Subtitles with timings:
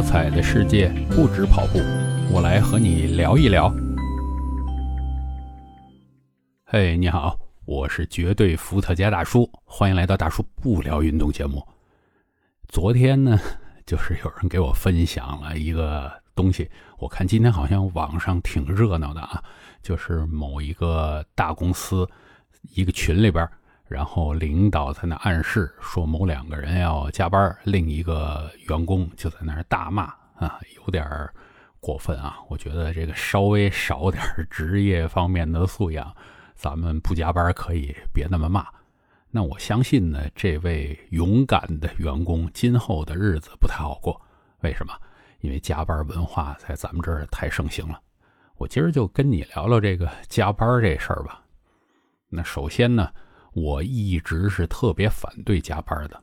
[0.00, 1.78] 多彩的世界不止跑步，
[2.32, 3.70] 我来和你聊一聊。
[6.64, 11.62] 嘿，你好，我是绝对伏特加大叔，欢迎来到大叔不聊运动节目。
[12.66, 13.38] 昨天呢，
[13.84, 19.44] 就是有人给我分享了一个东西，我看今天好像网上挺热闹的啊，
[19.82, 22.08] 就是某一个大公司
[22.74, 23.46] 一个群里边。
[23.90, 30.04] 然后领导在那暗示说某两个人要加班，另一个员工就在那儿大骂
[30.36, 31.28] 啊，有点
[31.80, 32.38] 过分啊！
[32.48, 36.14] 我觉得这个稍微少点职业方面的素养，
[36.54, 38.64] 咱们不加班可以别那么骂。
[39.28, 44.20] 那我相信呢，这位勇敢的员工今后的日子不太好过。
[44.60, 44.92] 为什么？
[45.40, 48.00] 因为加班文化在咱们这儿太盛行了。
[48.54, 51.42] 我今儿就跟你聊聊这个加班这事儿吧。
[52.28, 53.10] 那首先呢。
[53.52, 56.22] 我一直是特别反对加班的。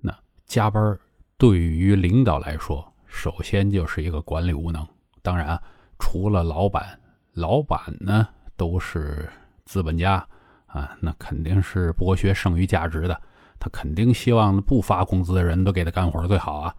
[0.00, 0.16] 那
[0.46, 0.98] 加班
[1.36, 4.86] 对于领导来说，首先就是一个管理无能。
[5.22, 5.60] 当然，
[5.98, 6.98] 除了老板，
[7.34, 9.28] 老板呢都是
[9.64, 10.26] 资本家
[10.66, 13.20] 啊，那肯定是剥削剩余价值的。
[13.60, 16.74] 他肯定希望不发工资的人都给他干活最好啊。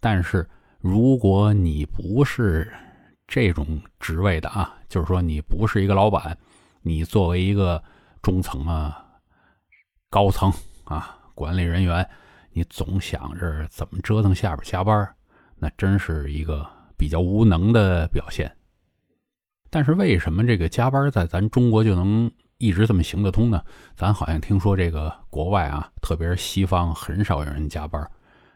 [0.00, 0.48] 但是
[0.80, 2.72] 如果你不是
[3.26, 6.36] 这种职位的啊，就是说你不是一个老板，
[6.82, 7.82] 你作为一个
[8.20, 9.03] 中层啊。
[10.14, 10.48] 高层
[10.84, 12.08] 啊，管理人员，
[12.52, 15.12] 你总想着怎么折腾下边加班，
[15.56, 16.64] 那真是一个
[16.96, 18.48] 比较无能的表现。
[19.70, 23.60] 但是为什么这个加班在咱中国就能一直这么行得通呢？
[23.96, 28.08] 咱好像听说这个国外啊，特别是西方，很少有人加班。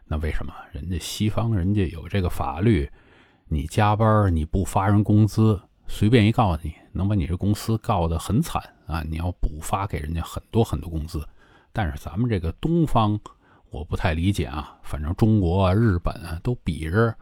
[0.05, 0.53] 那为什么？
[0.71, 2.89] 人家西方人家有这个法律，
[3.49, 9.03] 你加班你不发人工资，随便一告你，能把你这公司告得很惨啊！
[9.09, 11.21] 你要补发给人家很多很多工资。
[11.71, 13.19] 但是咱们这个东方，
[13.69, 14.77] 我不太理解啊。
[14.83, 17.15] 反正中国、啊、日本啊都比着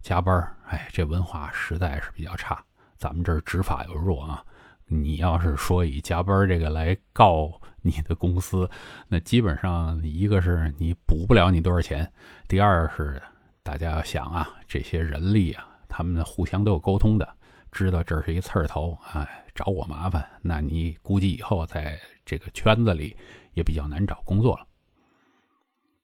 [0.00, 2.62] 加班哎，这文化实在是比较差。
[2.96, 4.44] 咱们这儿执法又弱啊。
[4.86, 8.68] 你要是说以加班这个来告你的公司，
[9.06, 12.10] 那基本上一个是你补不了你多少钱，
[12.48, 13.20] 第二是
[13.62, 17.28] 大家要想啊，这些人力啊，他们互相都有沟通的，
[17.70, 23.16] 知道这是一刺儿头，哎，找我麻烦，那你估计以后在这个圈子里。
[23.54, 24.64] 也比较难找工作了。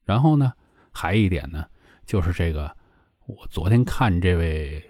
[0.03, 0.53] 然后呢，
[0.91, 1.65] 还一点呢，
[2.04, 2.76] 就是这个，
[3.26, 4.82] 我昨天看这位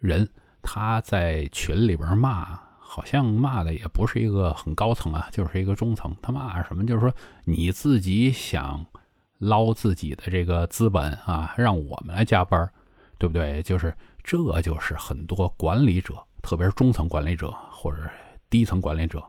[0.00, 0.26] 人，
[0.62, 6.16] 他在群里边骂，好像骂的也不是一个很高层啊，就是一个中层。
[6.22, 6.86] 他骂什么？
[6.86, 7.14] 就是说
[7.44, 8.86] 你自己想
[9.36, 12.72] 捞自己的这个资本啊，让我们来加班，
[13.18, 13.62] 对不对？
[13.62, 13.94] 就是
[14.24, 16.14] 这就是很多管理者，
[16.48, 17.98] 特别是中层管理者或者
[18.48, 19.22] 低层管理者，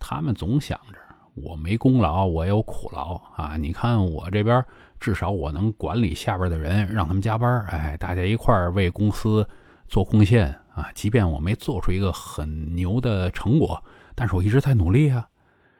[0.00, 0.98] 他们总想着。
[1.34, 3.56] 我没功劳，我有苦劳啊！
[3.56, 4.64] 你看我这边，
[4.98, 7.60] 至少我能管理下边的人，让他们加班。
[7.66, 9.48] 哎，大家一块儿为公司
[9.86, 10.90] 做贡献啊！
[10.92, 13.80] 即便我没做出一个很牛的成果，
[14.16, 15.28] 但是我一直在努力啊！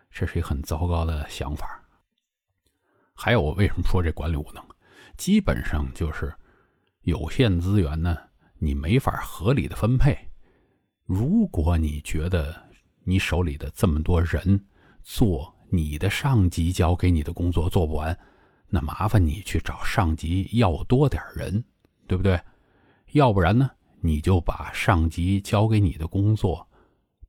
[0.09, 1.83] 这是一个很糟糕的想法。
[3.13, 4.63] 还有，我为什么说这管理无能？
[5.17, 6.33] 基本上就是
[7.01, 8.17] 有限资源呢，
[8.59, 10.26] 你没法合理的分配。
[11.07, 12.53] 如果你觉得
[13.05, 14.61] 你手里的这么多人，
[15.05, 18.19] 做你的上级交给你的工作做不完，
[18.69, 21.63] 那麻烦你去找上级要多点人，
[22.09, 22.41] 对不对？
[23.13, 26.67] 要不然呢，你就把上级交给你的工作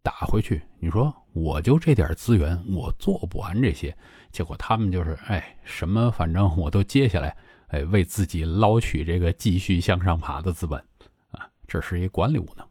[0.01, 0.63] 打回去。
[0.79, 3.95] 你说我就这点资源，我做不完这些，
[4.31, 7.37] 结果他们就是哎什么，反正我都接下来，
[7.67, 10.83] 哎为自己捞取这个继续向上爬的资本
[11.29, 12.67] 啊，这是一管理无能。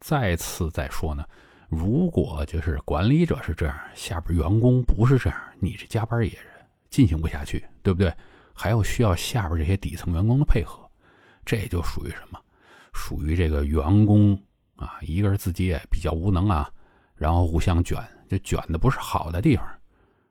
[0.00, 1.24] 再次再说呢。
[1.68, 6.48] 如果就是管理者是这样，下边员工不是这样，你这加班也是
[6.88, 8.12] 进行不下去，对不对？
[8.54, 10.80] 还要需要下边这些底层员工的配合，
[11.44, 12.40] 这就属于什么？
[12.92, 14.40] 属于这个员工
[14.76, 16.68] 啊，一个是自己也比较无能啊，
[17.14, 19.64] 然后互相卷，就卷的不是好的地方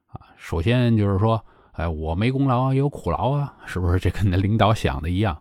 [0.07, 0.28] 啊。
[0.38, 1.41] 首先就是说，
[1.73, 3.99] 哎，我没功劳也，有苦劳啊，是不是？
[3.99, 5.39] 这跟那领导想的一样？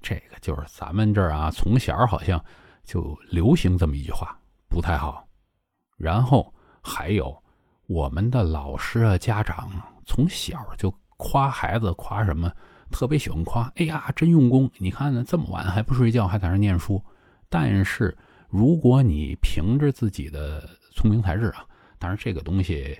[0.00, 2.38] 这个就是咱们这儿啊，从小好像
[2.88, 4.34] 就流行这么一句话，
[4.66, 5.28] 不太好。
[5.98, 6.50] 然后
[6.82, 7.36] 还有
[7.86, 9.70] 我们的老师啊，家长
[10.06, 12.50] 从小就夸孩子，夸什么？
[12.90, 14.70] 特别喜欢夸，哎呀，真用功！
[14.78, 17.04] 你看呢，这么晚还不睡觉，还在那念书。
[17.50, 18.16] 但是
[18.48, 21.66] 如果你凭着自己的聪明才智啊，
[21.98, 22.98] 当然这个东西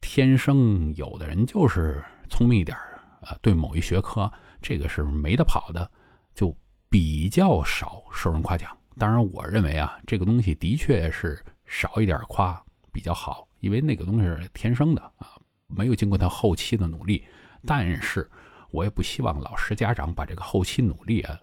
[0.00, 2.74] 天生有的人就是聪明一点
[3.20, 4.32] 啊，对某一学科
[4.62, 5.90] 这个是没得跑的，
[6.34, 6.56] 就
[6.88, 8.74] 比较少受人夸奖。
[8.98, 11.42] 当然，我认为啊，这个东西的确是。
[11.64, 12.62] 少一点夸
[12.92, 17.24] 比较好，因为那个东西是天生的啊，没有经过他后期的努力。
[17.64, 18.30] 但是
[18.70, 21.34] 我也不希望老师家长把这个后期努力啊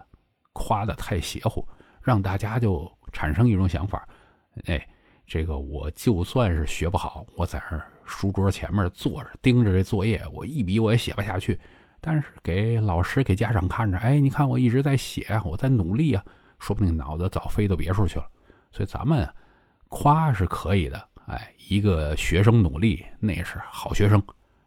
[0.53, 1.67] 夸的太邪乎，
[2.03, 4.07] 让大家就产生一种想法，
[4.65, 4.87] 哎，
[5.25, 11.59] 这个我就算是学不好，我在这书桌前面坐着盯着这作业，我一笔我也写不下去。
[11.99, 16.23] 但是给老师给家长看着，哎，你看我一直在写，我在努力啊，
[16.59, 18.29] 说不定脑子早飞到别处去了。
[18.71, 19.27] 所以咱们
[19.87, 24.21] 夸是可以的，哎，一个学生努力那是好学生，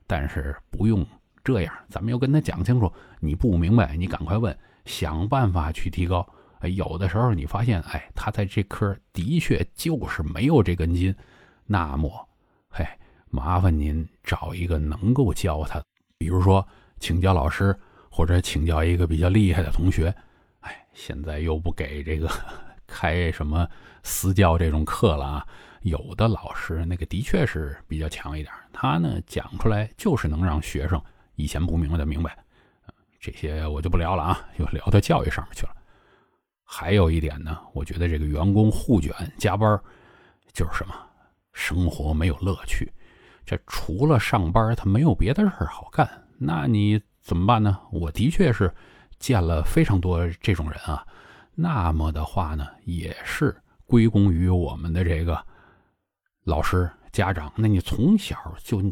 [0.07, 1.07] 但是不用
[1.45, 6.27] 这样，咱们要跟他讲清楚，你不明白你赶快问，想办法去提高。
[6.61, 11.15] 哎，有的时候你发现，哎，他在这科的确就是没有这根筋，
[11.67, 12.29] 那么，
[12.69, 12.87] 嘿，
[13.31, 15.83] 麻烦您找一个能够教他，
[16.19, 16.67] 比如说。
[17.01, 17.77] 请教老师，
[18.09, 20.15] 或者请教一个比较厉害的同学。
[20.63, 22.29] 哎，现在又不给这个
[22.87, 23.69] 开什么
[24.03, 25.47] 私教这种课了啊。
[25.83, 31.03] 有的老师那个的确是比较强一点，他呢讲出来就是能让学生
[31.35, 32.37] 以前不明白的明白。
[33.21, 35.77] 这些我就不聊了啊， 又聊到教育上面去了。
[36.65, 39.81] 还有一点呢，我觉得这个员工互卷加班，
[40.53, 40.95] 就是什么
[41.53, 42.93] 生活没有乐趣。
[43.45, 46.09] 这除了上班，他没有别的事儿好干。
[46.39, 47.79] 那你怎么办呢？
[47.91, 48.73] 我的确是
[49.23, 51.07] 见了非常多这种人啊。
[51.55, 55.41] 那么的话呢，也是归功于我们的这个
[56.45, 57.51] 老师、家长。
[57.55, 58.83] 那你从小就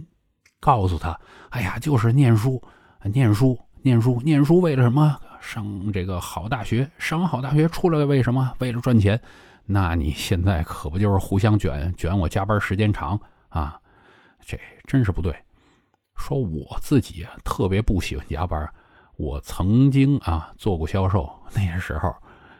[0.60, 1.18] 告诉他
[1.50, 2.62] ：“哎呀，就是念书，
[3.02, 5.18] 念书，念书，念书，为了什么？
[5.40, 8.54] 上这个好大学，上完好大学出来为什么？
[8.58, 9.20] 为了赚钱。”
[9.66, 12.16] 那你现在可不就是互相卷卷？
[12.18, 13.18] 我加班时间长
[13.48, 13.80] 啊，
[14.44, 15.34] 这真是不对。
[16.16, 18.68] 说我自己啊，特别不喜欢加班。
[19.20, 22.10] 我曾经啊做过销售，那时候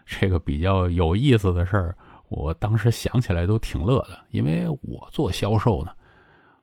[0.05, 1.97] 这个比较有意思的事儿，
[2.29, 4.19] 我当时想起来都挺乐的。
[4.29, 5.93] 因为我做销售呢，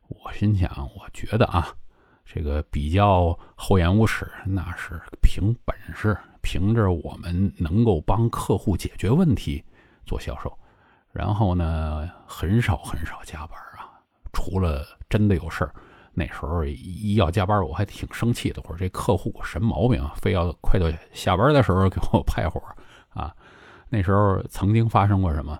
[0.08, 1.70] 我心想，我觉得啊，
[2.24, 9.64] 这个比较厚颜无耻，那是凭本事，凭着我们能够帮客户解决问题
[10.06, 10.56] 做销售。
[11.12, 13.90] 然后呢，很少很少加班啊，
[14.32, 15.74] 除了真的有事儿。
[16.20, 18.60] 那时候一要加班，我还挺生气的。
[18.64, 20.16] 我说这客户什么毛病啊？
[20.20, 22.60] 非要快到下班的时候给我派活
[23.10, 23.32] 啊？
[23.88, 25.56] 那时候曾经发生过什么？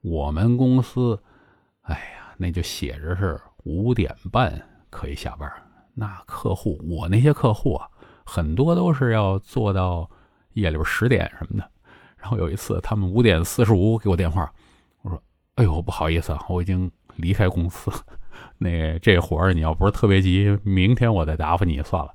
[0.00, 1.22] 我们公司，
[1.82, 4.58] 哎呀，那就写着是五点半
[4.88, 5.52] 可以下班。
[5.92, 7.86] 那客户，我那些客户啊，
[8.24, 10.10] 很多都是要做到
[10.54, 11.70] 夜里边十点什么的。
[12.16, 14.50] 然后有一次，他们五点四十五给我电话，
[15.02, 15.22] 我说
[15.56, 17.90] ：“哎呦，不好意思啊，我已经离开公司。”
[18.58, 22.14] 那这活儿你要不是特别急，明天我再答复你算了。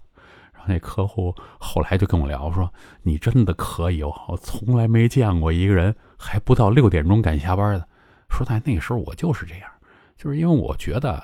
[0.54, 2.72] 然后那客户后来就跟我聊说
[3.04, 7.88] ：“你真的可以哦，我从来没见过一个人还不到六点钟赶下班的。”
[8.30, 9.70] 说在那时候我就是这样，
[10.18, 11.24] 就是因为我觉得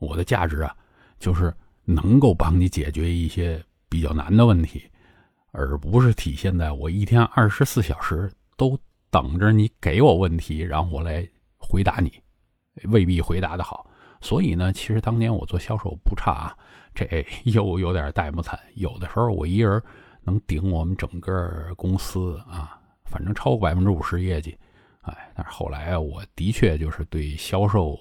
[0.00, 0.74] 我的价值啊，
[1.18, 1.52] 就是
[1.84, 4.82] 能够帮你解决一些比较难的问题，
[5.52, 8.78] 而不是体现在我一天二十四小时都
[9.10, 11.28] 等着你给我问题，然后我来
[11.58, 12.12] 回答你，
[12.84, 13.86] 未必回答的好。
[14.20, 16.56] 所以呢，其实当年我做销售不差啊，
[16.94, 17.06] 这
[17.44, 18.58] 又有点带不惨。
[18.74, 19.82] 有的时候我一人
[20.22, 24.56] 能顶我们整个公司啊，反正超过百分之五十业绩。
[25.02, 27.98] 哎，但是后来啊，我的确就是对销售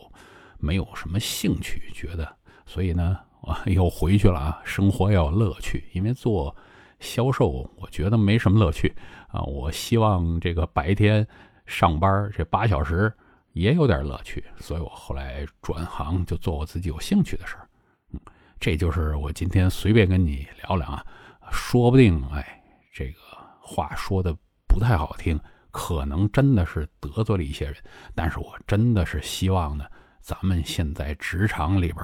[0.57, 2.27] 没有什么兴趣，觉得，
[2.65, 4.62] 所以呢，我 又回去了啊。
[4.65, 6.54] 生活要有乐趣，因为做
[7.00, 8.94] 销售我觉得没什么乐趣
[9.30, 9.41] 啊。
[9.43, 11.25] 我希望这个白天
[11.65, 13.12] 上班这八小时。
[13.60, 17.68] 也有点乐趣，所以我后来转行就做我自己有兴趣的事儿。
[18.13, 18.20] 嗯，
[18.58, 21.06] 这就是我今天随便跟你聊聊啊，
[21.51, 22.63] 说不定哎，
[22.94, 23.20] 这个
[23.60, 24.34] 话说的
[24.66, 25.38] 不太好听，
[25.72, 27.75] 可能真的是得罪了一些人。
[28.16, 29.86] 但是我真的是希望呢，
[30.22, 31.98] 咱们现在职场里边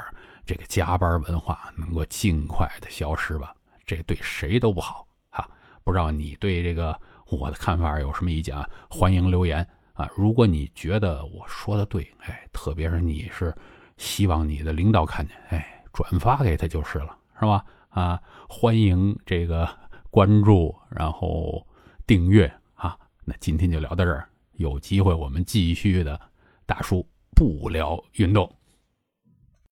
[0.46, 5.48] 这个加班文化能够尽快的消失吧，这对谁都不好啊。
[5.86, 8.70] 不知道你对这个我的看法有什么意见啊？
[8.90, 9.66] 欢迎留言。
[9.96, 13.52] 啊，如果你觉得我说的对，哎，特别是你是
[13.98, 17.66] 希望你的领导看见，哎，转发给他就是了，是吧？
[17.90, 19.68] 啊，欢迎这个
[20.10, 21.66] 关注，然后
[22.06, 22.98] 订阅啊。
[23.24, 26.20] 那今天就聊到这儿，有机会我们继续的
[26.66, 28.54] 大叔不聊运动。